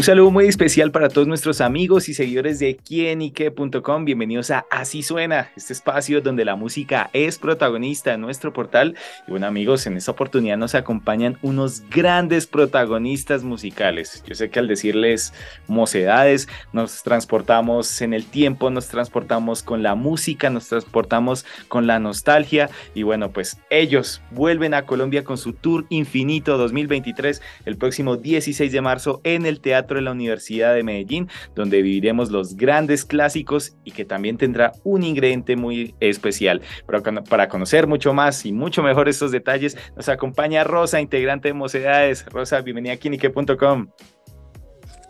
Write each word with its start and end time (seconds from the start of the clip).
Un 0.00 0.04
saludo 0.04 0.30
muy 0.30 0.46
especial 0.46 0.92
para 0.92 1.10
todos 1.10 1.28
nuestros 1.28 1.60
amigos 1.60 2.08
y 2.08 2.14
seguidores 2.14 2.58
de 2.58 2.74
quienique.com. 2.74 4.06
Bienvenidos 4.06 4.50
a 4.50 4.64
Así 4.70 5.02
Suena, 5.02 5.50
este 5.56 5.74
espacio 5.74 6.22
donde 6.22 6.46
la 6.46 6.56
música 6.56 7.10
es 7.12 7.38
protagonista 7.38 8.14
en 8.14 8.22
nuestro 8.22 8.50
portal. 8.50 8.96
Y 9.28 9.32
bueno, 9.32 9.46
amigos, 9.46 9.86
en 9.86 9.98
esta 9.98 10.12
oportunidad 10.12 10.56
nos 10.56 10.74
acompañan 10.74 11.36
unos 11.42 11.82
grandes 11.90 12.46
protagonistas 12.46 13.42
musicales. 13.42 14.24
Yo 14.26 14.34
sé 14.34 14.48
que 14.48 14.58
al 14.58 14.68
decirles 14.68 15.34
mocedades, 15.66 16.48
nos 16.72 17.02
transportamos 17.02 18.00
en 18.00 18.14
el 18.14 18.24
tiempo, 18.24 18.70
nos 18.70 18.88
transportamos 18.88 19.62
con 19.62 19.82
la 19.82 19.96
música, 19.96 20.48
nos 20.48 20.66
transportamos 20.66 21.44
con 21.68 21.86
la 21.86 21.98
nostalgia. 21.98 22.70
Y 22.94 23.02
bueno, 23.02 23.32
pues 23.32 23.58
ellos 23.68 24.22
vuelven 24.30 24.72
a 24.72 24.86
Colombia 24.86 25.24
con 25.24 25.36
su 25.36 25.52
Tour 25.52 25.84
Infinito 25.90 26.56
2023 26.56 27.42
el 27.66 27.76
próximo 27.76 28.16
16 28.16 28.72
de 28.72 28.80
marzo 28.80 29.20
en 29.24 29.44
el 29.44 29.60
Teatro 29.60 29.89
de 29.96 30.02
la 30.02 30.12
Universidad 30.12 30.74
de 30.74 30.82
Medellín, 30.82 31.28
donde 31.54 31.82
viviremos 31.82 32.30
los 32.30 32.56
grandes 32.56 33.04
clásicos 33.04 33.76
y 33.84 33.92
que 33.92 34.04
también 34.04 34.36
tendrá 34.36 34.72
un 34.84 35.02
ingrediente 35.02 35.56
muy 35.56 35.94
especial. 36.00 36.62
Para, 36.86 37.22
para 37.22 37.48
conocer 37.48 37.86
mucho 37.86 38.12
más 38.12 38.44
y 38.46 38.52
mucho 38.52 38.82
mejor 38.82 39.08
estos 39.08 39.32
detalles, 39.32 39.76
nos 39.96 40.08
acompaña 40.08 40.64
Rosa, 40.64 41.00
integrante 41.00 41.48
de 41.48 41.54
Mocedades. 41.54 42.24
Rosa, 42.26 42.60
bienvenida 42.60 42.94
a 42.94 42.96
Kinique.com. 42.96 43.88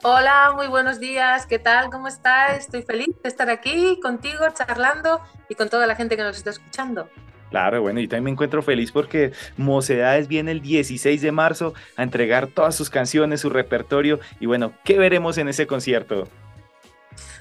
Hola, 0.02 0.52
muy 0.56 0.66
buenos 0.66 0.98
días. 0.98 1.44
¿Qué 1.44 1.58
tal? 1.58 1.90
¿Cómo 1.90 2.08
estás? 2.08 2.58
Estoy 2.58 2.82
feliz 2.82 3.08
de 3.22 3.28
estar 3.28 3.50
aquí 3.50 4.00
contigo, 4.00 4.46
charlando 4.54 5.20
y 5.50 5.54
con 5.54 5.68
toda 5.68 5.86
la 5.86 5.94
gente 5.94 6.16
que 6.16 6.22
nos 6.22 6.38
está 6.38 6.48
escuchando. 6.48 7.10
Claro, 7.50 7.82
bueno, 7.82 8.00
y 8.00 8.06
también 8.06 8.24
me 8.24 8.30
encuentro 8.30 8.62
feliz 8.62 8.92
porque 8.92 9.32
Mocedades 9.56 10.28
viene 10.28 10.52
el 10.52 10.62
16 10.62 11.20
de 11.20 11.32
marzo 11.32 11.74
a 11.96 12.04
entregar 12.04 12.46
todas 12.46 12.76
sus 12.76 12.90
canciones, 12.90 13.40
su 13.40 13.50
repertorio 13.50 14.20
y 14.38 14.46
bueno, 14.46 14.72
¿qué 14.84 14.98
veremos 14.98 15.36
en 15.36 15.48
ese 15.48 15.66
concierto? 15.66 16.28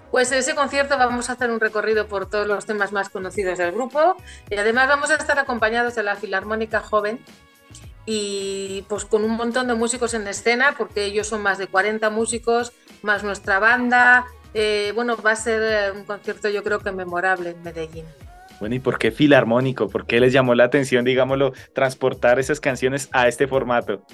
Pues 0.09 0.31
en 0.31 0.39
ese 0.39 0.55
concierto 0.55 0.97
vamos 0.97 1.29
a 1.29 1.33
hacer 1.33 1.51
un 1.51 1.59
recorrido 1.59 2.07
por 2.07 2.27
todos 2.27 2.47
los 2.47 2.65
temas 2.65 2.91
más 2.91 3.09
conocidos 3.09 3.59
del 3.59 3.71
grupo 3.71 4.15
y 4.49 4.55
además 4.55 4.87
vamos 4.87 5.11
a 5.11 5.15
estar 5.15 5.37
acompañados 5.37 5.93
de 5.93 6.01
la 6.01 6.15
Filarmónica 6.15 6.79
Joven 6.79 7.19
y 8.07 8.83
pues 8.87 9.05
con 9.05 9.23
un 9.23 9.31
montón 9.31 9.67
de 9.67 9.75
músicos 9.75 10.15
en 10.15 10.27
escena 10.27 10.73
porque 10.75 11.05
ellos 11.05 11.27
son 11.27 11.43
más 11.43 11.59
de 11.59 11.67
40 11.67 12.09
músicos, 12.09 12.73
más 13.03 13.23
nuestra 13.23 13.59
banda. 13.59 14.25
Eh, 14.55 14.91
bueno, 14.95 15.15
va 15.17 15.31
a 15.31 15.35
ser 15.35 15.91
un 15.91 16.05
concierto 16.05 16.49
yo 16.49 16.63
creo 16.63 16.79
que 16.79 16.91
memorable 16.91 17.51
en 17.51 17.61
Medellín. 17.61 18.05
Bueno, 18.59 18.75
¿y 18.75 18.79
por 18.79 18.97
qué 18.97 19.11
filarmónico? 19.11 19.89
¿Por 19.89 20.05
qué 20.05 20.19
les 20.19 20.33
llamó 20.33 20.55
la 20.55 20.65
atención, 20.65 21.05
digámoslo, 21.05 21.53
transportar 21.73 22.39
esas 22.39 22.59
canciones 22.59 23.09
a 23.11 23.27
este 23.27 23.47
formato? 23.47 24.05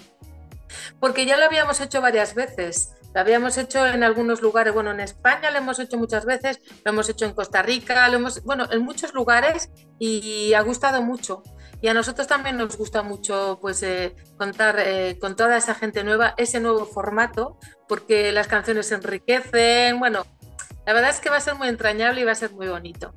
Porque 1.00 1.26
ya 1.26 1.38
lo 1.38 1.46
habíamos 1.46 1.82
hecho 1.82 2.02
varias 2.02 2.36
veces. 2.36 2.94
Lo 3.14 3.22
habíamos 3.22 3.58
hecho 3.58 3.86
en 3.88 4.04
algunos 4.04 4.42
lugares, 4.42 4.74
bueno, 4.74 4.92
en 4.92 5.00
España 5.00 5.50
lo 5.50 5.58
hemos 5.58 5.80
hecho 5.80 5.98
muchas 5.98 6.26
veces, 6.26 6.60
lo 6.84 6.92
hemos 6.92 7.08
hecho 7.08 7.24
en 7.24 7.34
Costa 7.34 7.62
Rica, 7.62 8.10
lo 8.10 8.18
hemos, 8.18 8.44
bueno, 8.44 8.68
en 8.70 8.84
muchos 8.84 9.14
lugares 9.14 9.70
y 9.98 10.54
ha 10.54 10.60
gustado 10.60 11.02
mucho. 11.02 11.42
Y 11.82 11.88
a 11.88 11.94
nosotros 11.94 12.28
también 12.28 12.58
nos 12.58 12.78
gusta 12.78 13.04
mucho 13.04 13.58
pues, 13.62 13.84
eh, 13.84 14.16
contar 14.38 14.80
eh, 14.80 15.18
con 15.20 15.38
toda 15.38 15.56
esa 15.56 15.76
gente 15.76 16.04
nueva 16.04 16.34
ese 16.38 16.60
nuevo 16.60 16.86
formato, 16.86 17.58
porque 17.88 18.34
las 18.34 18.48
canciones 18.48 18.92
enriquecen. 18.92 19.98
Bueno, 19.98 20.26
la 20.86 20.94
verdad 20.94 21.12
es 21.12 21.20
que 21.20 21.30
va 21.30 21.38
a 21.38 21.42
ser 21.42 21.56
muy 21.56 21.70
entrañable 21.70 22.20
y 22.22 22.24
va 22.26 22.34
a 22.34 22.36
ser 22.36 22.52
muy 22.52 22.68
bonito. 22.68 23.14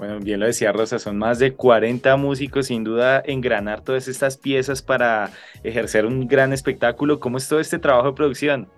Bueno, 0.00 0.18
bien 0.18 0.40
lo 0.40 0.46
decía 0.46 0.72
Rosa, 0.72 0.98
son 0.98 1.18
más 1.18 1.38
de 1.38 1.52
40 1.52 2.16
músicos, 2.16 2.68
sin 2.68 2.84
duda 2.84 3.22
engranar 3.22 3.82
todas 3.82 4.08
estas 4.08 4.38
piezas 4.38 4.80
para 4.80 5.28
ejercer 5.62 6.06
un 6.06 6.26
gran 6.26 6.54
espectáculo. 6.54 7.20
¿Cómo 7.20 7.36
es 7.36 7.46
todo 7.46 7.60
este 7.60 7.78
trabajo 7.78 8.06
de 8.06 8.14
producción? 8.14 8.72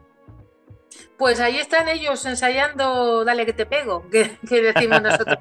Pues 1.19 1.38
ahí 1.38 1.59
están 1.59 1.87
ellos 1.87 2.27
ensayando, 2.27 3.25
dale 3.25 3.47
que 3.47 3.53
te 3.53 3.66
pego, 3.66 4.05
que, 4.11 4.37
decimos 4.50 5.00
nosotros. 5.00 5.38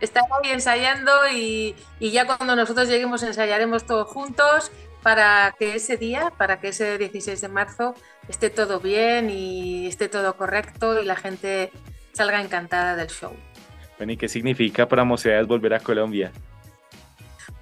están 0.00 0.24
ahí 0.42 0.50
ensayando 0.50 1.12
y, 1.32 1.76
y, 2.00 2.10
ya 2.10 2.26
cuando 2.26 2.56
nosotros 2.56 2.88
lleguemos 2.88 3.22
ensayaremos 3.22 3.86
todos 3.86 4.08
juntos 4.08 4.72
para 5.04 5.54
que 5.56 5.76
ese 5.76 5.96
día, 5.98 6.32
para 6.36 6.58
que 6.58 6.70
ese 6.70 6.98
16 6.98 7.40
de 7.40 7.48
marzo 7.48 7.94
esté 8.28 8.50
todo 8.50 8.80
bien 8.80 9.30
y 9.30 9.86
esté 9.86 10.08
todo 10.08 10.36
correcto 10.36 11.00
y 11.00 11.04
la 11.04 11.14
gente 11.14 11.70
salga 12.12 12.42
encantada 12.42 12.96
del 12.96 13.06
show. 13.06 13.36
Bueno, 13.98 14.12
¿y 14.12 14.16
qué 14.16 14.28
significa 14.28 14.88
para 14.88 15.04
Mocedades 15.04 15.46
volver 15.46 15.74
a 15.74 15.80
Colombia? 15.80 16.32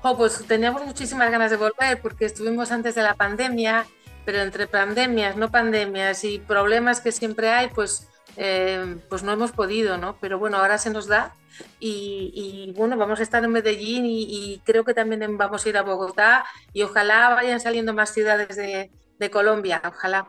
Oh, 0.02 0.16
pues 0.16 0.44
teníamos 0.46 0.84
muchísimas 0.84 1.30
ganas 1.30 1.50
de 1.50 1.56
volver 1.56 2.00
porque 2.00 2.24
estuvimos 2.24 2.72
antes 2.72 2.94
de 2.94 3.02
la 3.02 3.14
pandemia, 3.14 3.86
pero 4.24 4.40
entre 4.40 4.66
pandemias, 4.66 5.36
no 5.36 5.50
pandemias 5.50 6.24
y 6.24 6.38
problemas 6.38 7.00
que 7.00 7.12
siempre 7.12 7.50
hay, 7.50 7.68
pues, 7.68 8.08
eh, 8.36 8.96
pues 9.08 9.22
no 9.22 9.32
hemos 9.32 9.52
podido, 9.52 9.98
¿no? 9.98 10.16
Pero 10.20 10.38
bueno, 10.38 10.56
ahora 10.56 10.78
se 10.78 10.90
nos 10.90 11.06
da 11.06 11.34
y, 11.78 12.72
bueno, 12.76 12.96
vamos 12.96 13.20
a 13.20 13.22
estar 13.22 13.44
en 13.44 13.52
Medellín 13.52 14.04
y, 14.06 14.60
creo 14.64 14.84
que 14.84 14.94
también 14.94 15.36
vamos 15.36 15.64
a 15.64 15.68
ir 15.68 15.76
a 15.76 15.82
Bogotá 15.82 16.44
y 16.72 16.82
ojalá 16.82 17.28
vayan 17.34 17.60
saliendo 17.60 17.94
más 17.94 18.12
ciudades 18.12 18.56
de, 18.56 18.90
de 19.18 19.30
Colombia, 19.30 19.82
ojalá. 19.84 20.26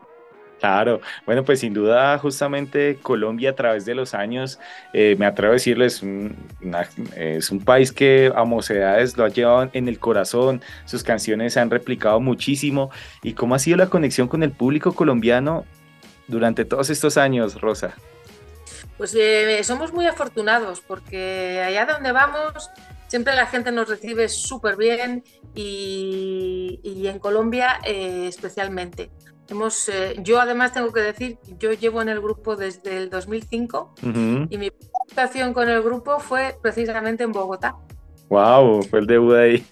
Claro, 0.60 1.00
bueno, 1.26 1.44
pues 1.44 1.60
sin 1.60 1.74
duda 1.74 2.16
justamente 2.18 2.98
Colombia 3.02 3.50
a 3.50 3.54
través 3.54 3.84
de 3.84 3.94
los 3.94 4.14
años, 4.14 4.58
eh, 4.92 5.14
me 5.18 5.26
atrevo 5.26 5.50
a 5.50 5.54
decirles, 5.54 6.02
es 7.16 7.50
un 7.50 7.64
país 7.64 7.92
que 7.92 8.32
a 8.34 8.44
mocedades 8.44 9.16
lo 9.16 9.24
ha 9.24 9.28
llevado 9.28 9.68
en 9.72 9.88
el 9.88 9.98
corazón, 9.98 10.62
sus 10.86 11.02
canciones 11.02 11.54
se 11.54 11.60
han 11.60 11.70
replicado 11.70 12.20
muchísimo. 12.20 12.90
¿Y 13.22 13.34
cómo 13.34 13.54
ha 13.54 13.58
sido 13.58 13.76
la 13.76 13.90
conexión 13.90 14.28
con 14.28 14.42
el 14.42 14.52
público 14.52 14.94
colombiano 14.94 15.64
durante 16.28 16.64
todos 16.64 16.88
estos 16.88 17.18
años, 17.18 17.60
Rosa? 17.60 17.94
Pues 18.96 19.14
eh, 19.14 19.60
somos 19.64 19.92
muy 19.92 20.06
afortunados 20.06 20.80
porque 20.80 21.62
allá 21.62 21.84
donde 21.84 22.12
vamos 22.12 22.70
siempre 23.08 23.34
la 23.34 23.46
gente 23.46 23.70
nos 23.72 23.88
recibe 23.88 24.28
súper 24.28 24.76
bien 24.76 25.24
y, 25.54 26.80
en 27.06 27.18
Colombia 27.18 27.80
eh, 27.84 28.26
especialmente. 28.28 29.10
Hemos, 29.48 29.88
eh, 29.88 30.16
yo 30.22 30.40
además 30.40 30.72
tengo 30.72 30.92
que 30.92 31.00
decir, 31.00 31.38
yo 31.58 31.72
llevo 31.72 32.00
en 32.00 32.08
el 32.08 32.20
grupo 32.20 32.56
desde 32.56 32.96
el 32.96 33.10
2005 33.10 33.94
y 34.48 34.58
mi 34.58 34.70
presentación 34.70 35.52
con 35.52 35.68
el 35.68 35.82
grupo 35.82 36.18
fue 36.18 36.56
precisamente 36.62 37.24
en 37.24 37.32
Bogotá. 37.32 37.76
¡Wow! 38.28 38.82
Fue 38.84 39.00
el 39.00 39.06
debut 39.06 39.34
ahí. 39.34 39.66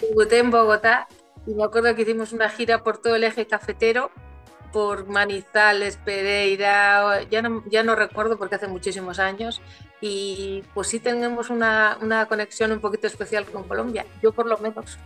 Debuté 0.00 0.38
en 0.38 0.50
Bogotá 0.50 1.06
y 1.46 1.54
me 1.54 1.64
acuerdo 1.64 1.94
que 1.94 2.02
hicimos 2.02 2.32
una 2.32 2.48
gira 2.48 2.82
por 2.82 2.98
todo 2.98 3.14
el 3.16 3.24
eje 3.24 3.46
cafetero, 3.46 4.10
por 4.72 5.06
Manizales, 5.06 5.98
Pereira, 5.98 7.22
ya 7.30 7.42
no, 7.42 7.62
ya 7.68 7.82
no 7.82 7.94
recuerdo 7.94 8.38
porque 8.38 8.54
hace 8.54 8.68
muchísimos 8.68 9.18
años. 9.18 9.60
Y 10.00 10.64
pues 10.72 10.88
sí 10.88 10.98
tenemos 10.98 11.50
una, 11.50 11.98
una 12.00 12.26
conexión 12.26 12.72
un 12.72 12.80
poquito 12.80 13.06
especial 13.06 13.44
con 13.44 13.64
Colombia, 13.64 14.06
yo 14.22 14.32
por 14.32 14.46
lo 14.46 14.56
menos. 14.58 14.98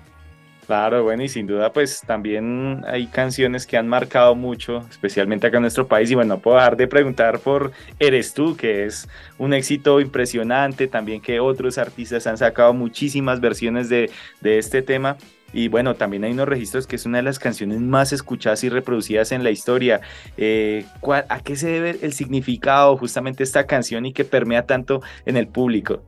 Claro, 0.66 1.04
bueno, 1.04 1.22
y 1.22 1.28
sin 1.28 1.46
duda, 1.46 1.72
pues 1.72 2.00
también 2.00 2.82
hay 2.88 3.06
canciones 3.06 3.68
que 3.68 3.76
han 3.76 3.86
marcado 3.86 4.34
mucho, 4.34 4.84
especialmente 4.90 5.46
acá 5.46 5.58
en 5.58 5.62
nuestro 5.62 5.86
país. 5.86 6.10
Y 6.10 6.16
bueno, 6.16 6.34
no 6.34 6.40
puedo 6.40 6.56
dejar 6.56 6.76
de 6.76 6.88
preguntar 6.88 7.38
por 7.38 7.70
Eres 8.00 8.34
tú, 8.34 8.56
que 8.56 8.84
es 8.84 9.08
un 9.38 9.54
éxito 9.54 10.00
impresionante, 10.00 10.88
también 10.88 11.20
que 11.20 11.38
otros 11.38 11.78
artistas 11.78 12.26
han 12.26 12.36
sacado 12.36 12.74
muchísimas 12.74 13.40
versiones 13.40 13.88
de, 13.88 14.10
este 14.42 14.82
tema. 14.82 15.16
Y 15.52 15.68
bueno, 15.68 15.94
también 15.94 16.24
hay 16.24 16.32
unos 16.32 16.48
registros 16.48 16.88
que 16.88 16.96
es 16.96 17.06
una 17.06 17.18
de 17.18 17.22
las 17.22 17.38
canciones 17.38 17.80
más 17.80 18.12
escuchadas 18.12 18.64
y 18.64 18.68
reproducidas 18.68 19.30
en 19.30 19.44
la 19.44 19.50
historia. 19.52 20.00
Eh, 20.36 20.84
¿A 21.28 21.40
qué 21.40 21.54
se 21.54 21.68
debe 21.68 21.96
el 22.02 22.12
significado 22.12 22.96
justamente 22.96 23.44
esta 23.44 23.66
canción 23.66 24.04
y 24.04 24.12
que 24.12 24.24
permea 24.24 24.66
tanto 24.66 25.00
en 25.26 25.36
el 25.36 25.46
público? 25.46 26.02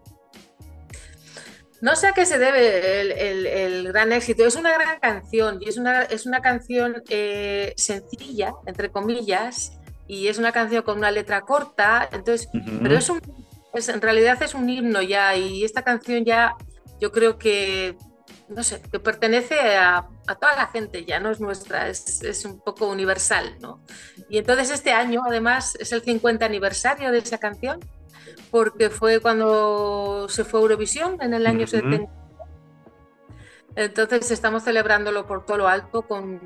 No 1.80 1.94
sé 1.94 2.08
a 2.08 2.12
qué 2.12 2.26
se 2.26 2.38
debe 2.38 3.00
el, 3.64 3.92
gran 3.92 4.12
éxito. 4.12 4.44
Es 4.44 4.56
una 4.56 4.72
gran 4.72 4.98
canción 4.98 5.58
y 5.60 5.69
es 5.69 5.76
una, 5.76 6.02
es 6.02 6.26
una 6.26 6.40
canción 6.40 7.02
eh, 7.08 7.72
sencilla, 7.76 8.52
entre 8.66 8.90
comillas, 8.90 9.72
y 10.08 10.26
es 10.28 10.38
una 10.38 10.52
canción 10.52 10.82
con 10.82 10.98
una 10.98 11.10
letra 11.10 11.42
corta. 11.42 12.08
Entonces, 12.10 12.48
pero 12.82 12.96
es 12.96 13.08
un, 13.08 13.20
en 13.75 14.00
realidad 14.00 14.42
es 14.42 14.54
un 14.54 14.69
himno 14.69 15.02
ya 15.02 15.36
y 15.36 15.64
esta 15.64 15.82
canción 15.82 16.25
ya 16.25 16.56
yo 17.00 17.12
creo 17.12 17.38
que, 17.38 17.96
no 18.48 18.64
sé, 18.64 18.82
que 18.90 18.98
pertenece 18.98 19.76
a, 19.76 20.08
toda 20.40 20.56
la 20.56 20.66
gente, 20.66 21.04
ya 21.04 21.20
no 21.20 21.30
es 21.30 21.38
nuestra, 21.38 21.88
es, 21.88 22.22
es, 22.22 22.44
un 22.44 22.60
poco 22.60 22.88
universal, 22.88 23.56
¿no? 23.60 23.84
Y 24.28 24.38
entonces 24.38 24.70
este 24.70 24.90
año, 24.90 25.22
además, 25.25 25.76
es 25.78 25.92
el 25.92 26.02
50 26.02 26.44
aniversario 26.44 27.12
de 27.12 27.19
esa 27.19 27.38
canción 27.38 27.78
porque 28.50 28.91
fue 28.91 29.20
cuando 29.20 30.26
se 30.29 30.44
fue 30.44 30.61
a 30.61 30.62
Eurovisión 30.62 31.19
en 31.20 31.35
el 31.35 31.47
año 31.47 31.67
70. 31.67 32.11
Entonces 33.76 34.32
estamos 34.32 34.65
celebrándolo 34.65 35.26
por 35.26 35.47
todo 35.47 35.59
lo 35.59 35.69
alto 35.69 36.03
con, 36.03 36.41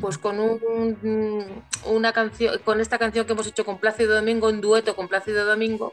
pues 0.00 0.16
con 0.16 0.38
un, 0.38 1.64
una 1.84 2.12
canción, 2.12 2.58
con 2.64 2.80
esta 2.80 2.98
canción 2.98 3.26
que 3.26 3.32
hemos 3.32 3.48
hecho 3.48 3.64
con 3.64 3.78
Plácido 3.78 4.14
Domingo, 4.14 4.48
un 4.48 4.60
dueto 4.60 4.94
con 4.94 5.08
Plácido 5.08 5.44
Domingo, 5.44 5.92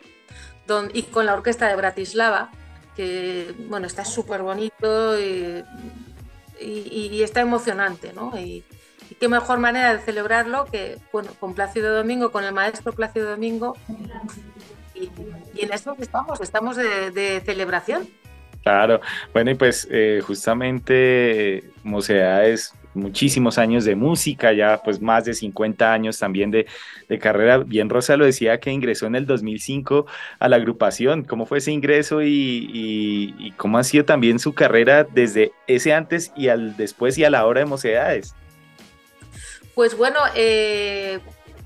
y 0.94 1.04
con 1.04 1.25
la 1.25 1.33
orquesta 1.33 1.68
de 1.68 1.75
Bratislava, 1.75 2.51
que 2.95 3.54
bueno, 3.68 3.88
está 3.88 4.06
súper 4.06 4.42
bonito 4.42 5.19
y, 5.19 5.63
está 7.21 7.42
emocionante, 7.42 8.13
¿no? 8.13 8.38
Y, 8.38 8.63
qué 9.19 9.28
mejor 9.28 9.60
manera 9.60 9.94
de 9.95 10.01
celebrarlo 10.01 10.66
que 10.66 10.98
bueno, 11.12 11.31
con 11.39 11.54
Plácido 11.54 11.95
Domingo, 11.95 12.31
con 12.31 12.44
el 12.44 12.54
maestro 12.54 12.92
Plácido 12.94 13.30
Domingo. 13.30 13.75
Y, 14.95 15.09
en 15.62 15.74
eso 15.74 15.95
estamos, 16.00 16.42
estamos 16.42 16.77
de 16.77 17.42
celebración. 17.45 18.07
Claro, 18.65 19.00
bueno, 19.31 19.51
y 19.51 19.53
pues 19.53 19.88
eh, 19.92 20.21
justamente 20.25 21.59
es 21.59 22.74
muchísimos 22.95 23.59
años 23.59 23.86
de 23.86 23.95
música, 23.95 24.53
ya 24.53 24.81
pues 24.83 25.00
más 25.00 25.24
de 25.24 25.36
50 25.36 25.94
años 25.94 26.18
también 26.18 26.50
de, 26.50 26.65
carrera. 27.19 27.59
Bien, 27.59 27.92
Rosa 27.92 28.18
lo 28.18 28.25
decía 28.25 28.59
que 28.59 28.71
ingresó 28.71 29.06
en 29.06 29.13
el 29.13 29.27
2005 29.27 30.07
a 30.39 30.50
la 30.50 30.56
agrupación. 30.56 31.25
¿Cómo 31.25 31.45
fue 31.45 31.59
ese 31.59 31.74
ingreso 31.74 32.24
y, 32.24 33.53
cómo 33.57 33.77
ha 33.77 33.83
sido 33.83 34.03
también 34.03 34.39
su 34.39 34.56
carrera 34.56 35.03
desde 35.03 35.51
ese 35.68 35.94
antes 35.94 36.31
y 36.36 36.47
al 36.47 36.75
después 36.75 37.19
y 37.19 37.24
a 37.24 37.30
la 37.30 37.45
hora 37.45 37.59
de 37.59 37.65
Mocedades? 37.68 38.33
Pues 39.75 39.95
bueno, 39.95 40.18
eh, 40.36 41.19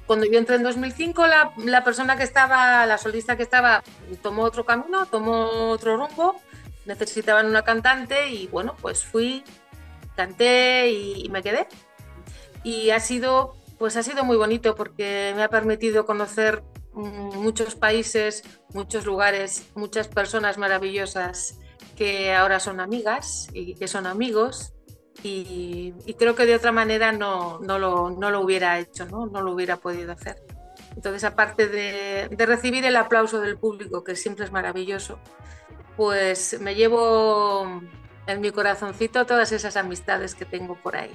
cuando 0.10 0.26
yo 0.26 0.40
entré 0.40 0.56
en 0.56 0.64
2005, 0.64 1.28
la, 1.28 1.54
la 1.58 1.84
persona 1.84 2.18
que 2.18 2.24
estaba, 2.24 2.84
la 2.88 2.98
solista 2.98 3.38
que 3.38 3.44
estaba, 3.44 3.84
tomó 4.24 4.42
otro 4.42 4.66
camino, 4.66 5.06
tomó 5.06 5.70
otro 5.70 5.98
rumbo 5.98 6.36
necesitaban 6.90 7.46
una 7.46 7.62
cantante 7.62 8.30
y 8.30 8.48
bueno, 8.48 8.76
pues 8.82 9.06
fui, 9.06 9.44
canté 10.16 10.90
y, 10.90 11.30
me 11.30 11.44
quedé. 11.44 11.68
Y 12.64 12.90
ha 12.90 13.00
sido, 13.00 13.56
pues 13.78 13.96
ha 13.96 14.04
sido 14.04 14.26
muy 14.26 14.36
bonito 14.36 14.76
porque 14.76 15.34
me 15.36 15.44
ha 15.44 15.50
permitido 15.50 16.06
conocer 16.06 16.64
mm, 16.94 17.38
muchos 17.38 17.76
países, 17.76 18.44
muchos 18.74 19.06
lugares, 19.06 19.70
muchas 19.76 20.08
personas 20.08 20.58
maravillosas 20.58 21.60
que 21.96 22.34
ahora 22.34 22.60
son 22.60 22.80
amigas 22.80 23.48
y 23.54 23.76
que 23.76 23.88
son 23.88 24.08
amigos. 24.08 24.74
Y, 25.24 25.94
creo 26.18 26.36
que 26.36 26.46
de 26.46 26.56
otra 26.56 26.72
manera 26.72 27.12
no, 27.12 27.60
no, 27.60 27.78
lo, 27.78 28.10
no 28.12 28.32
lo 28.32 28.42
hubiera 28.42 28.80
hecho, 28.80 29.06
¿no? 29.06 29.28
no 29.28 29.42
lo 29.42 29.52
hubiera 29.52 29.78
podido 29.78 30.12
hacer. 30.12 30.38
Entonces, 30.96 31.24
aparte 31.24 31.68
de, 31.68 32.30
de 32.30 32.46
recibir 32.46 32.86
el 32.86 32.96
aplauso 32.96 33.42
del 33.42 33.58
público, 33.58 34.04
que 34.04 34.16
siempre 34.16 34.46
es 34.46 34.52
maravilloso, 34.52 35.20
pues 35.96 36.60
me 36.62 36.76
llevo 36.76 37.82
en 38.28 38.42
mi 38.42 38.52
corazoncito 38.52 39.26
todas 39.26 39.52
esas 39.52 39.76
amistades 39.76 40.36
que 40.36 40.46
tengo 40.46 40.76
por 40.76 40.96
ahí. 40.96 41.12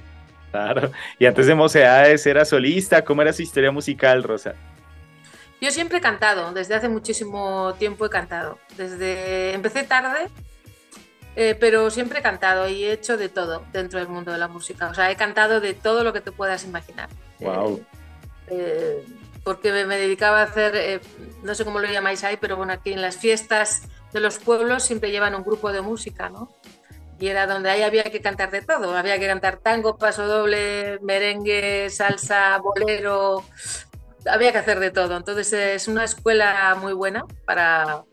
Claro. 0.51 0.91
Y 1.19 1.25
antes 1.25 1.47
de 1.47 1.55
Mocedades 1.55 2.25
era 2.25 2.45
solista. 2.45 3.03
¿Cómo 3.03 3.21
era 3.21 3.33
su 3.33 3.41
historia 3.41 3.71
musical, 3.71 4.23
Rosa? 4.23 4.55
Yo 5.59 5.71
siempre 5.71 5.97
he 5.97 6.01
cantado, 6.01 6.53
desde 6.53 6.75
hace 6.75 6.89
muchísimo 6.89 7.73
tiempo 7.79 8.05
he 8.05 8.09
cantado. 8.09 8.59
Desde 8.77 9.53
empecé 9.53 9.83
tarde, 9.83 10.29
eh, 11.35 11.55
pero 11.59 11.89
siempre 11.89 12.19
he 12.19 12.21
cantado 12.21 12.67
y 12.69 12.85
he 12.85 12.93
hecho 12.93 13.17
de 13.17 13.29
todo 13.29 13.63
dentro 13.73 13.99
del 13.99 14.07
mundo 14.07 14.31
de 14.31 14.37
la 14.37 14.47
música. 14.47 14.89
O 14.89 14.93
sea, 14.93 15.11
he 15.11 15.15
cantado 15.15 15.59
de 15.59 15.73
todo 15.73 16.03
lo 16.03 16.13
que 16.13 16.21
te 16.21 16.31
puedas 16.31 16.63
imaginar. 16.63 17.09
Wow. 17.39 17.83
Eh, 18.47 19.03
eh, 19.03 19.05
porque 19.43 19.71
me, 19.71 19.97
dedicaba 19.97 20.41
a 20.41 20.43
hacer, 20.43 21.01
no 21.43 21.53
sé 21.53 21.65
cómo 21.65 21.79
lo 21.79 21.87
llamáis 21.87 22.23
ahí, 22.23 22.37
pero 22.39 22.57
bueno, 22.57 22.73
aquí 22.73 22.93
en 22.93 23.01
las 23.01 23.17
fiestas 23.17 23.83
de 24.11 24.19
los 24.19 24.39
pueblos 24.39 24.83
siempre 24.83 25.11
llevan 25.11 25.35
un 25.35 25.43
grupo 25.43 25.71
de 25.71 25.81
música, 25.81 26.29
¿no? 26.29 26.51
Y 27.19 27.27
era 27.27 27.45
donde 27.45 27.69
ahí 27.69 27.83
había 27.83 28.03
que 28.05 28.21
cantar 28.21 28.49
de 28.49 28.61
todo, 28.61 28.95
había 28.97 29.19
que 29.19 29.27
cantar 29.27 29.57
tango, 29.57 29.97
paso 29.97 30.25
doble, 30.25 30.99
merengue, 31.01 31.89
salsa, 31.89 32.57
bolero, 32.57 33.43
había 34.25 34.51
que 34.51 34.57
hacer 34.57 34.79
de 34.79 34.91
todo. 34.91 35.15
Entonces 35.15 35.53
es 35.53 35.87
una 35.87 36.03
escuela 36.03 36.75
muy 36.79 36.93
buena 36.93 37.25
para, 37.45 38.03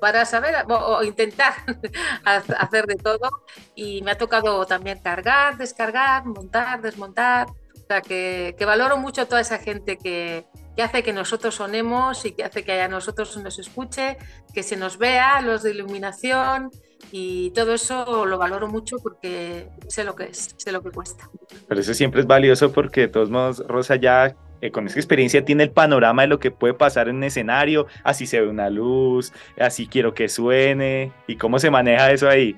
para 0.00 0.24
saber 0.24 0.54
o, 0.68 1.02
intentar 1.02 1.54
hacer 2.24 2.86
de 2.86 2.96
todo 2.96 3.30
y 3.74 4.02
me 4.02 4.12
ha 4.12 4.18
tocado 4.18 4.66
también 4.66 5.00
cargar, 5.00 5.56
descargar, 5.56 6.24
montar, 6.24 6.80
desmontar. 6.82 7.48
O 7.48 7.86
sea, 7.86 8.00
que, 8.00 8.56
valoro 8.66 8.96
mucho 8.96 9.26
toda 9.26 9.40
esa 9.40 9.58
gente 9.58 9.96
que, 9.96 10.46
que 10.76 10.82
hace 10.82 11.02
que 11.02 11.12
nosotros 11.12 11.54
sonemos 11.54 12.24
y 12.24 12.32
que 12.32 12.44
hace 12.44 12.64
que 12.64 12.80
a 12.80 12.88
nosotros 12.88 13.36
nos 13.36 13.58
escuche, 13.58 14.18
que 14.52 14.62
se 14.62 14.76
nos 14.76 14.98
vea, 14.98 15.40
los 15.40 15.62
de 15.62 15.70
iluminación 15.70 16.70
y 17.12 17.50
todo 17.52 17.74
eso 17.74 18.26
lo 18.26 18.38
valoro 18.38 18.68
mucho 18.68 18.96
porque 18.98 19.68
sé 19.88 20.04
lo 20.04 20.16
que 20.16 20.24
es, 20.24 20.54
sé 20.56 20.72
lo 20.72 20.82
que 20.82 20.90
cuesta. 20.90 21.30
Pero 21.68 21.80
eso 21.80 21.94
siempre 21.94 22.20
es 22.20 22.26
valioso 22.26 22.72
porque 22.72 23.02
de 23.02 23.08
todos 23.08 23.30
modos 23.30 23.64
Rosa 23.66 23.96
ya 23.96 24.34
eh, 24.60 24.70
con 24.70 24.86
esa 24.86 24.98
experiencia 24.98 25.44
tiene 25.44 25.64
el 25.64 25.70
panorama 25.70 26.22
de 26.22 26.28
lo 26.28 26.38
que 26.38 26.50
puede 26.50 26.74
pasar 26.74 27.08
en 27.08 27.16
un 27.16 27.24
escenario, 27.24 27.86
así 28.04 28.26
se 28.26 28.40
ve 28.40 28.48
una 28.48 28.70
luz, 28.70 29.32
así 29.58 29.86
quiero 29.86 30.14
que 30.14 30.28
suene 30.28 31.12
y 31.26 31.36
cómo 31.36 31.58
se 31.58 31.70
maneja 31.70 32.10
eso 32.10 32.28
ahí. 32.28 32.56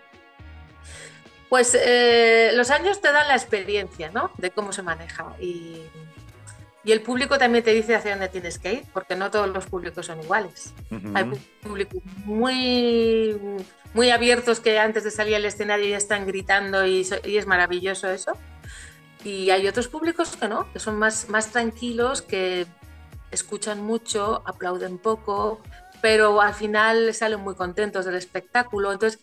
Pues 1.49 1.75
eh, 1.75 2.51
los 2.55 2.71
años 2.71 3.01
te 3.01 3.11
dan 3.11 3.27
la 3.27 3.35
experiencia, 3.35 4.11
¿no? 4.13 4.31
De 4.37 4.51
cómo 4.51 4.73
se 4.73 4.83
maneja 4.83 5.35
y 5.41 5.83
y 6.89 6.93
el 6.93 7.03
público 7.03 7.37
también 7.37 7.63
te 7.63 7.75
dice 7.75 7.95
hacia 7.95 8.13
dónde 8.13 8.29
tienes 8.29 8.59
que 8.59 8.73
ir, 8.73 8.83
porque 8.95 9.15
no 9.15 9.31
todos 9.31 9.47
los 9.51 9.67
públicos 9.67 10.07
son 10.07 10.23
iguales. 10.23 10.73
Hay 11.13 11.25
públicos 11.61 12.03
muy, 12.25 13.37
muy 13.93 14.09
abiertos 14.09 14.61
que 14.61 14.79
antes 14.79 15.05
de 15.05 15.11
salir 15.11 15.35
al 15.35 15.45
escenario 15.45 15.87
ya 15.87 15.99
están 15.99 16.27
gritando 16.27 16.87
y, 16.87 17.01
es 17.03 17.47
maravilloso 17.47 18.09
eso. 18.09 18.33
Y 19.25 19.51
hay 19.51 19.67
otros 19.67 19.89
públicos 19.89 20.37
que 20.37 20.49
no, 20.49 20.73
que 20.73 20.79
son 20.79 20.99
más, 20.99 21.29
más 21.29 21.51
tranquilos, 21.51 22.23
que 22.23 22.67
escuchan 23.31 23.83
mucho, 23.83 24.43
aplauden 24.47 24.99
poco, 24.99 25.61
pero 26.01 26.41
al 26.41 26.55
final 26.55 27.13
salen 27.15 27.41
muy 27.41 27.55
contentos 27.55 28.05
del 28.05 28.15
espectáculo. 28.15 28.93
Entonces, 28.93 29.21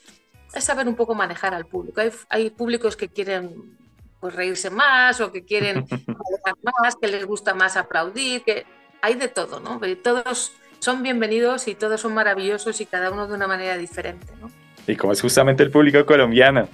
es 0.53 0.63
saber 0.63 0.87
un 0.87 0.95
poco 0.95 1.15
manejar 1.15 1.53
al 1.53 1.65
público. 1.65 2.01
Hay, 2.01 2.11
hay 2.29 2.49
públicos 2.49 2.95
que 2.95 3.09
quieren 3.09 3.77
pues 4.19 4.33
reírse 4.33 4.69
más 4.69 5.21
o 5.21 5.31
que 5.31 5.43
quieren 5.43 5.85
más, 6.81 6.95
que 6.95 7.07
les 7.07 7.25
gusta 7.25 7.53
más 7.53 7.77
aplaudir, 7.77 8.43
que 8.43 8.65
hay 9.01 9.15
de 9.15 9.27
todo, 9.27 9.59
¿no? 9.59 9.79
Todos 10.01 10.53
son 10.79 11.03
bienvenidos 11.03 11.67
y 11.67 11.75
todos 11.75 12.01
son 12.01 12.13
maravillosos 12.13 12.81
y 12.81 12.85
cada 12.85 13.11
uno 13.11 13.27
de 13.27 13.33
una 13.33 13.47
manera 13.47 13.77
diferente, 13.77 14.27
¿no? 14.41 14.49
Y 14.87 14.95
como 14.95 15.13
es 15.13 15.21
justamente 15.21 15.63
el 15.63 15.71
público 15.71 16.05
colombiano. 16.05 16.67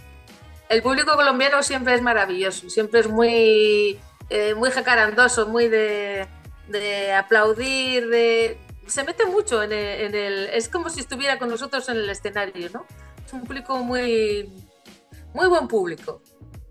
El 0.71 0.81
público 0.81 1.13
colombiano 1.15 1.61
siempre 1.63 1.95
es 1.95 2.01
maravilloso, 2.01 2.69
siempre 2.69 3.01
es 3.01 3.09
muy, 3.09 3.99
eh, 4.29 4.55
muy 4.55 4.71
jacarandoso, 4.71 5.49
muy 5.49 5.67
de, 5.67 6.25
de, 6.69 7.11
aplaudir, 7.11 8.07
de... 8.07 8.57
Se 8.87 9.03
mete 9.03 9.25
mucho 9.25 9.61
en 9.61 9.73
en 9.73 10.15
el... 10.15 10.47
Es 10.53 10.69
como 10.69 10.89
si 10.89 11.01
estuviera 11.01 11.37
con 11.37 11.49
nosotros 11.49 11.89
en 11.89 11.97
el 11.97 12.09
escenario, 12.09 12.69
¿no? 12.73 12.85
Es 13.25 13.33
un 13.33 13.41
público 13.41 13.83
muy... 13.83 14.49
Muy 15.33 15.49
buen 15.49 15.67
público. 15.67 16.21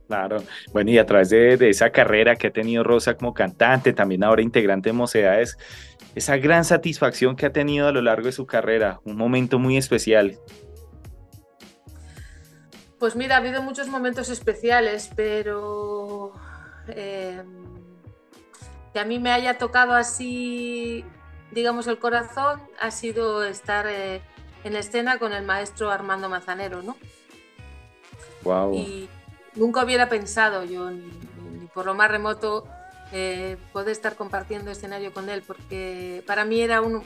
Claro, 0.09 0.43
bueno, 0.73 0.91
y 0.91 0.99
a 0.99 1.05
través 1.05 1.29
de, 1.29 1.69
esa 1.69 1.91
carrera 1.91 2.37
que 2.37 2.47
ha 2.47 2.53
tenido 2.53 2.83
Rosa 2.83 3.19
como 3.19 3.35
cantante, 3.35 3.93
también 3.93 4.25
ahora 4.25 4.41
integrante 4.41 4.89
de 4.89 4.95
Mocedades, 4.95 5.59
esa 6.15 6.39
gran 6.39 6.65
satisfacción 6.65 7.37
que 7.37 7.45
ha 7.45 7.53
tenido 7.53 7.87
a 7.87 7.93
lo 7.93 8.01
largo 8.01 8.27
de 8.27 8.33
su 8.33 8.47
carrera, 8.47 8.99
un 9.05 9.17
momento 9.17 9.59
muy 9.59 9.77
especial. 9.77 10.39
Pues 13.01 13.17
mira, 13.17 13.35
ha 13.35 13.39
habido 13.39 13.63
muchos 13.63 13.89
momentos 13.89 14.29
especiales, 14.29 15.11
pero 15.17 16.33
eh, 16.87 17.43
que 18.93 19.01
a 19.01 19.05
mí 19.05 19.19
me 19.19 19.33
haya 19.33 19.59
tocado 19.59 19.95
así, 19.95 21.05
digamos, 21.51 21.89
el 21.89 21.99
corazón, 21.99 22.61
ha 22.79 22.93
sido 22.93 23.43
estar 23.43 23.87
eh, 23.89 24.21
en 24.63 24.77
escena 24.77 25.19
con 25.19 25.33
el 25.33 25.45
maestro 25.45 25.91
Armando 25.91 26.29
Manzanero, 26.29 26.83
¿no? 26.83 26.97
Wow 28.43 29.09
nunca 29.55 29.85
hubiera 29.85 30.09
pensado 30.09 30.65
yo, 30.65 30.91
ni, 30.91 31.11
por 31.75 31.87
lo 31.87 31.95
más 31.95 32.11
remoto, 32.11 32.67
eh, 33.13 33.57
poder 33.73 33.91
estar 33.91 34.17
compartiendo 34.17 34.71
escenario 34.71 35.13
con 35.13 35.29
él, 35.29 35.43
porque 35.47 36.23
para 36.27 36.45
mí 36.45 36.61
era 36.61 36.81
un, 36.81 37.03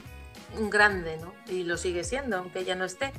grande, 0.69 1.17
¿no? 1.17 1.33
Y 1.47 1.63
lo 1.63 1.77
sigue 1.77 2.03
siendo, 2.03 2.37
aunque 2.37 2.65
ya 2.65 2.75
no 2.75 2.85
esté. 2.85 3.11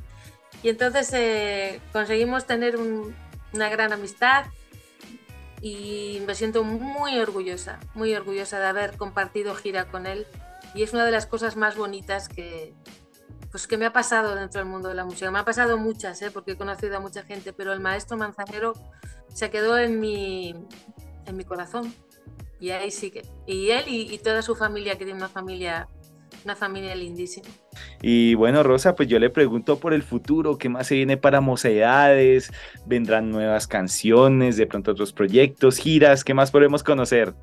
Y 0.63 0.69
entonces 0.69 1.11
eh, 1.13 1.81
conseguimos 1.93 2.47
tener 2.47 2.77
una 2.77 3.69
gran 3.69 3.93
amistad 3.93 4.47
y 5.61 6.23
me 6.27 6.35
siento 6.35 6.65
muy 6.65 7.19
orgullosa, 7.19 7.79
muy 7.95 8.15
orgullosa 8.15 8.59
de 8.59 8.67
haber 8.67 8.97
compartido 8.97 9.55
gira 9.55 9.87
con 9.87 10.07
él. 10.07 10.27
Y 10.75 10.83
es 10.83 10.93
una 10.93 11.05
de 11.05 11.13
las 11.13 11.27
cosas 11.27 11.57
más 11.57 11.77
bonitas 11.77 12.29
que, 12.29 12.75
pues, 13.51 13.67
que 13.67 13.79
me 13.79 13.87
ha 13.87 13.93
pasado 13.93 14.35
dentro 14.35 14.61
del 14.61 14.69
mundo 14.69 14.89
de 14.89 14.95
la 14.95 15.05
música. 15.05 15.31
Me 15.31 15.39
ha 15.39 15.45
pasado 15.45 15.79
muchas, 15.79 16.21
¿eh? 16.23 16.31
porque 16.31 16.53
he 16.53 16.57
conocido 16.57 16.97
a 16.97 17.01
mucha 17.01 17.23
gente, 17.23 17.53
pero 17.53 17.73
el 17.73 17.81
maestro 17.81 18.17
Manzanero 18.17 18.75
se 19.33 19.51
quedó 19.51 19.79
en 19.79 19.99
mi, 19.99 20.55
en 21.25 21.37
mi 21.37 21.45
corazón. 21.45 21.95
Y 22.61 22.71
ahí 22.71 22.91
sigue. 22.91 23.23
Y 23.47 23.71
él 23.71 23.85
y, 23.89 24.19
toda 24.19 24.43
su 24.43 24.57
familia, 24.57 24.99
que 24.99 25.05
tiene 25.05 25.19
una 25.19 25.29
familia 25.29 25.89
una 26.47 26.55
familia 26.55 26.95
lindísima. 26.95 27.49
Y 28.01 28.35
bueno, 28.35 28.63
Rosa, 28.63 28.95
pues 28.95 29.09
yo 29.09 29.19
le 29.19 29.31
pregunto 29.31 29.81
por 29.81 29.93
el 29.93 30.05
futuro, 30.05 30.59
¿qué 30.59 30.69
más 30.69 30.87
se 30.87 30.95
viene 30.95 31.17
para 31.17 31.41
Mocedades? 31.41 32.53
¿Vendrán 32.87 33.31
nuevas 33.31 33.67
canciones, 33.67 34.57
de 34.57 34.67
pronto 34.67 34.93
otros 34.93 35.13
proyectos, 35.13 35.79
giras? 35.79 36.23
¿Qué 36.23 36.35
más 36.35 36.53
podemos 36.53 36.85
conocer? 36.85 37.35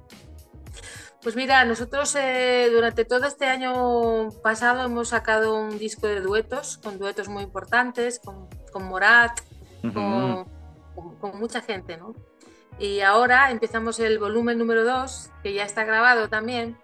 Pues 1.21 1.35
mira, 1.35 1.65
nosotros 1.65 2.15
eh, 2.15 2.69
durante 2.73 3.03
todo 3.03 3.25
este 3.25 3.45
año 3.45 4.29
pasado 4.41 4.85
hemos 4.85 5.09
sacado 5.09 5.59
un 5.59 5.77
disco 5.77 6.07
de 6.07 6.21
duetos, 6.21 6.77
con 6.77 6.97
duetos 6.97 7.27
muy 7.27 7.43
importantes, 7.43 8.21
con, 8.23 8.47
Morat, 8.85 9.37
con, 9.93 10.45
con, 11.19 11.39
mucha 11.39 11.61
gente, 11.61 11.97
¿no? 11.97 12.15
Y 12.79 13.01
ahora 13.01 13.51
empezamos 13.51 13.99
el 13.99 14.17
volumen 14.17 14.57
número 14.57 14.85
2, 14.85 15.29
que 15.43 15.53
ya 15.53 15.63
está 15.63 15.83
grabado 15.83 16.29
también, 16.29 16.77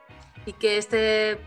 y 0.45 0.53
que 0.53 0.77
este, 0.77 1.39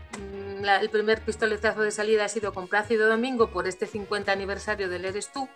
mm, 0.63 0.81
el 0.81 0.89
primer 0.89 1.21
pistoletazo 1.21 1.81
de 1.81 1.91
salida 1.91 2.25
ha 2.25 2.29
sido 2.29 2.53
con 2.53 2.67
Plácido 2.67 3.07
Domingo 3.07 3.49
por 3.51 3.67
este 3.67 3.85
50 3.85 4.31
aniversario 4.31 4.89
del 4.89 5.05
Eres 5.05 5.31
tú. 5.31 5.47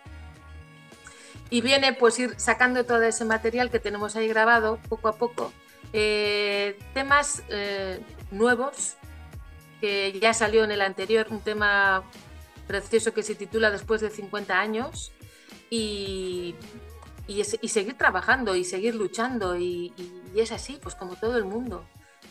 Y 1.49 1.61
viene 1.61 1.93
pues 1.93 2.19
ir 2.19 2.39
sacando 2.39 2.85
todo 2.85 3.03
ese 3.03 3.23
material 3.23 3.71
que 3.71 3.79
tenemos 3.79 4.15
ahí 4.15 4.27
grabado 4.27 4.79
poco 4.89 5.07
a 5.07 5.17
poco. 5.17 5.53
Eh, 5.93 6.77
temas 6.93 7.43
eh, 7.49 7.99
nuevos, 8.31 8.97
que 9.79 10.17
ya 10.19 10.33
salió 10.33 10.63
en 10.63 10.71
el 10.71 10.81
anterior, 10.81 11.27
un 11.29 11.39
tema 11.39 12.03
precioso 12.67 13.13
que 13.13 13.23
se 13.23 13.35
titula 13.35 13.71
Después 13.71 14.01
de 14.01 14.09
50 14.09 14.59
años. 14.59 15.11
Y, 15.69 16.55
y, 17.27 17.43
seguir 17.43 17.97
trabajando 17.97 18.55
y 18.55 18.63
seguir 18.63 18.95
luchando. 18.95 19.55
Y, 19.55 19.93
y, 19.97 20.39
es 20.39 20.51
así, 20.51 20.79
pues 20.81 20.95
como 20.95 21.15
todo 21.15 21.37
el 21.37 21.45
mundo. 21.45 21.85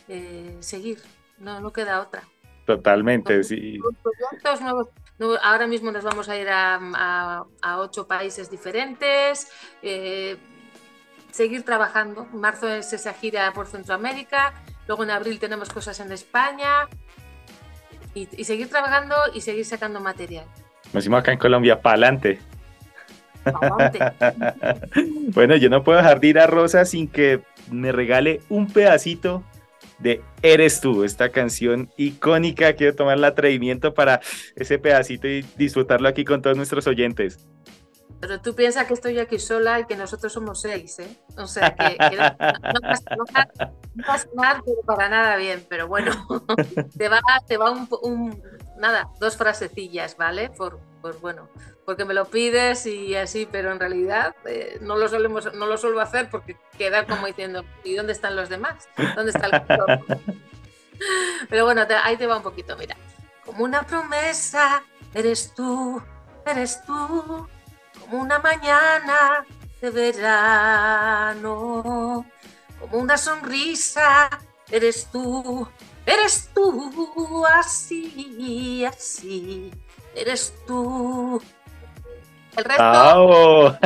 Eh, 0.09 0.56
seguir, 0.61 1.02
no, 1.38 1.61
no 1.61 1.73
queda 1.73 2.00
otra. 2.00 2.28
Totalmente, 2.66 3.44
sí. 3.44 3.80
ahora 5.40 5.66
mismo 5.68 5.92
nos 5.92 6.02
vamos 6.02 6.28
a 6.28 6.37
ir 6.37 6.49
a, 6.49 7.44
a, 7.62 7.78
ocho 7.78 8.08
países 8.08 8.50
diferentes, 8.50 9.49
eh, 9.82 10.37
seguir 11.30 11.64
trabajando. 11.64 12.26
En 12.32 12.40
marzo 12.40 12.68
es 12.68 12.92
esa 12.92 13.14
gira 13.14 13.52
por 13.52 13.68
Centroamérica, 13.68 14.52
luego 14.88 15.04
en 15.04 15.11
abril 15.11 15.38
tenemos 15.38 15.68
cosas 15.68 16.00
en 16.00 16.11
España 16.11 16.88
y, 18.14 18.26
seguir 18.44 18.68
trabajando 18.68 19.14
y 19.32 19.42
seguir 19.42 19.64
sacando 19.64 20.00
material. 20.00 20.46
Nos 20.92 21.04
hicimos 21.04 21.20
acá 21.20 21.32
en 21.32 21.38
Colombia, 21.38 21.80
para 21.80 21.92
adelante. 21.94 22.40
bueno, 25.35 25.54
yo 25.54 25.70
no 25.70 25.85
puedo 25.85 25.99
dejar 25.99 26.18
de 26.18 26.26
ir 26.26 26.38
a 26.40 26.49
Rosa 26.49 26.85
sin 26.85 27.06
que 27.06 27.42
me 27.70 27.92
regale 27.92 28.40
un 28.49 28.68
pedacito 28.68 29.44
de 29.99 30.23
Eres 30.43 30.81
tú, 30.81 31.05
esta 31.05 31.31
canción 31.31 31.91
icónica. 31.97 32.75
Quiero 32.75 32.95
tomar 32.95 33.19
el 33.19 33.25
atrevimiento 33.25 33.95
para 33.95 34.21
ese 34.55 34.79
pedacito 34.79 35.26
y 35.29 35.43
disfrutarlo 35.57 36.09
aquí 36.09 36.25
con 36.25 36.43
todos 36.43 36.57
nuestros 36.57 36.87
oyentes. 36.87 37.47
Pero 38.21 38.41
tú 38.41 38.55
piensas 38.55 38.87
que 38.87 38.95
estoy 38.95 39.19
aquí 39.19 39.38
sola 39.38 39.81
y 39.81 39.85
que 39.85 39.97
nosotros 39.97 40.33
somos 40.33 40.62
seis, 40.62 40.99
¿eh? 41.00 41.09
O 41.37 41.47
sea, 41.47 41.75
que, 41.75 41.97
no, 42.17 43.25
va 44.09 44.15
a 44.15 44.19
sonar, 44.19 44.62
pero 44.65 44.81
para 44.87 45.09
nada 45.09 45.37
bien. 45.37 45.65
Pero 45.69 45.87
bueno, 45.87 46.12
te 46.99 47.09
va, 47.09 47.21
te 47.47 47.57
va 47.57 47.71
un, 47.71 48.43
nada, 48.78 49.09
dos 49.18 49.37
frasecillas, 49.37 50.16
¿vale? 50.16 50.50
Por, 50.50 50.78
por, 51.00 51.18
bueno, 51.21 51.49
porque 51.85 52.04
me 52.04 52.14
lo 52.14 52.26
pides 52.26 52.87
y 52.87 53.14
así, 53.14 53.49
pero 53.50 53.73
en 53.73 53.80
realidad 53.80 54.35
eh, 54.45 54.78
no, 54.80 54.97
lo 54.97 55.09
solemos, 55.09 55.54
no 55.54 55.66
lo 55.66 55.78
suelo 55.78 56.00
hacer 56.00 56.28
porque 56.30 56.56
queda 56.76 57.06
como 57.06 57.26
diciendo, 57.26 57.64
¿y 57.85 57.95
dónde 57.95 58.12
están 58.12 58.37
los 58.37 58.49
demás? 58.49 58.88
¿Dónde 59.14 59.30
está 59.30 59.47
el 59.47 59.62
Pero 61.49 61.64
bueno, 61.64 61.87
ahí 62.02 62.16
te 62.16 62.26
va 62.26 62.37
un 62.38 62.42
poquito, 62.42 62.76
mira. 62.76 62.97
Como 63.45 63.64
una 63.64 63.83
promesa, 63.83 64.83
eres 65.14 65.52
tú, 65.54 66.02
eres 66.45 66.83
tú, 66.85 67.47
como 68.00 68.23
una 68.23 68.38
mañana 68.40 69.47
de 69.80 69.90
verano, 69.90 71.45
como 72.80 72.99
una 72.99 73.16
sonrisa, 73.16 74.28
eres 74.71 75.06
tú, 75.12 75.68
eres 76.06 76.50
tú, 76.54 77.44
así, 77.46 78.84
así, 78.84 79.70
eres 80.14 80.54
tú 80.66 81.40
el 82.56 82.64
resto. 82.64 83.78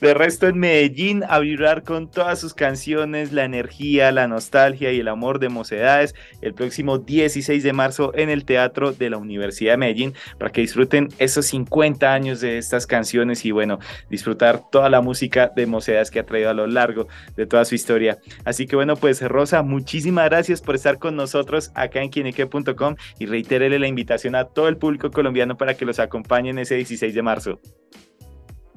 De 0.00 0.12
resto 0.12 0.48
en 0.48 0.58
Medellín 0.58 1.24
a 1.28 1.38
vibrar 1.38 1.82
con 1.82 2.10
todas 2.10 2.38
sus 2.38 2.52
canciones, 2.52 3.32
la 3.32 3.44
energía, 3.44 4.12
la 4.12 4.28
nostalgia 4.28 4.92
y 4.92 5.00
el 5.00 5.08
amor 5.08 5.38
de 5.38 5.48
Mocedades 5.48 6.14
el 6.42 6.54
próximo 6.54 6.98
16 6.98 7.62
de 7.62 7.72
marzo 7.72 8.12
en 8.14 8.30
el 8.30 8.44
Teatro 8.44 8.92
de 8.92 9.10
la 9.10 9.16
Universidad 9.16 9.72
de 9.72 9.76
Medellín 9.78 10.14
para 10.38 10.50
que 10.50 10.60
disfruten 10.60 11.08
esos 11.18 11.46
50 11.46 12.12
años 12.12 12.40
de 12.40 12.58
estas 12.58 12.86
canciones 12.86 13.44
y 13.44 13.50
bueno, 13.50 13.78
disfrutar 14.10 14.62
toda 14.70 14.88
la 14.88 15.00
música 15.00 15.50
de 15.54 15.66
Mocedades 15.66 16.10
que 16.10 16.20
ha 16.20 16.26
traído 16.26 16.50
a 16.50 16.54
lo 16.54 16.66
largo 16.66 17.08
de 17.36 17.46
toda 17.46 17.64
su 17.64 17.74
historia. 17.74 18.18
Así 18.44 18.66
que 18.66 18.76
bueno, 18.76 18.96
pues 18.96 19.22
Rosa, 19.22 19.62
muchísimas 19.62 20.28
gracias 20.28 20.60
por 20.60 20.74
estar 20.74 20.98
con 20.98 21.16
nosotros 21.16 21.70
acá 21.74 22.02
en 22.02 22.10
quineque.com 22.10 22.96
y 23.18 23.26
reiterarle 23.26 23.78
la 23.78 23.88
invitación 23.88 24.34
a 24.34 24.44
todo 24.44 24.68
el 24.68 24.76
público 24.76 25.10
colombiano 25.10 25.56
para 25.56 25.74
que 25.74 25.84
los 25.84 25.98
acompañen 25.98 26.58
ese 26.58 26.76
16 26.76 27.14
de 27.14 27.22
marzo. 27.22 27.60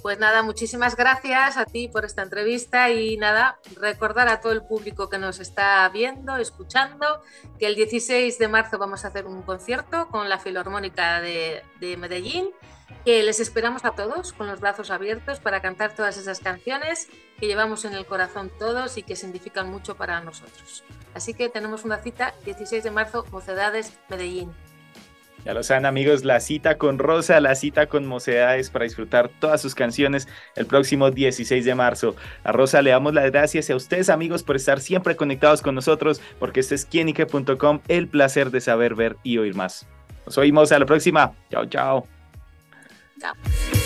Pues 0.01 0.20
nada, 0.20 0.44
muchísimas 0.44 0.96
gracias 0.96 1.58
a 1.58 1.66
ti 1.66 1.88
por 1.88 2.06
esta 2.06 2.22
entrevista 2.22 2.92
y 2.92 3.18
nada, 3.18 3.60
recordar 3.75 4.27
a 4.27 4.42
todo 4.42 4.51
el 4.51 4.62
público 4.62 5.10
que 5.10 5.18
nos 5.18 5.39
está 5.39 5.89
viendo, 5.89 6.38
escuchando, 6.38 7.22
que 7.58 7.66
el 7.66 7.75
16 7.75 8.38
de 8.38 8.48
marzo 8.48 8.77
vamos 8.77 9.04
a 9.04 9.08
hacer 9.08 9.25
un 9.25 9.42
concierto 9.42 10.08
con 10.10 10.30
la 10.30 10.38
Filarmónica 10.38 11.20
de, 11.20 11.63
de 11.80 11.98
Medellín, 11.98 12.51
que 13.06 13.24
les 13.24 13.39
esperamos 13.39 13.86
a 13.86 13.92
todos 13.92 14.34
con 14.34 14.48
los 14.48 14.60
brazos 14.60 14.92
abiertos 14.92 15.39
para 15.39 15.62
cantar 15.62 15.96
todas 15.96 16.18
esas 16.18 16.39
canciones 16.39 17.08
que 17.39 17.48
llevamos 17.48 17.84
en 17.84 17.94
el 17.94 18.06
corazón 18.06 18.51
todos 18.60 18.98
y 18.98 19.04
que 19.04 19.16
significan 19.16 19.70
mucho 19.72 19.96
para 19.96 20.22
nosotros. 20.22 20.84
Así 21.16 21.34
que 21.34 21.50
tenemos 21.50 21.86
una 21.86 21.98
cita 21.98 22.36
16 22.46 22.84
de 22.84 22.92
marzo, 22.92 23.25
Mocedades, 23.32 23.98
Medellín. 24.10 24.54
Ya 25.46 25.53
lo 25.53 25.63
saben 25.63 25.86
amigos, 25.86 26.25
la 26.25 26.39
cita 26.39 26.77
con 26.77 27.00
Rosa, 27.00 27.39
la 27.39 27.56
cita 27.56 27.88
con 27.88 28.06
Mocedades 28.06 28.70
para 28.70 28.84
disfrutar 28.84 29.29
todas 29.39 29.62
sus 29.62 29.75
canciones 29.75 30.27
el 30.56 30.65
próximo 30.65 31.12
16 31.12 31.63
de 31.63 31.75
marzo. 31.75 32.15
A 32.44 32.51
Rosa 32.51 32.82
le 32.82 32.91
damos 32.91 33.13
las 33.13 33.32
gracias 33.32 33.70
y 33.70 33.74
a 33.74 33.75
ustedes 33.75 34.10
amigos 34.10 34.44
por 34.44 34.56
estar 34.56 34.79
siempre 34.79 35.15
conectados 35.15 35.62
con 35.62 35.75
nosotros, 35.75 36.22
porque 36.39 36.60
este 36.60 36.75
es 36.75 36.86
quienique.com, 36.86 37.79
el 37.88 38.08
placer 38.08 38.51
de 38.51 38.62
saber, 38.62 38.96
ver 38.96 39.17
y 39.24 39.38
oír 39.38 39.56
más. 39.56 39.88
Nos 40.25 40.38
oímos 40.38 40.72
a 40.72 40.79
la 40.79 40.86
próxima. 40.86 41.34
Chao, 41.50 41.65
chao. 41.65 42.08
Chao. 43.20 43.76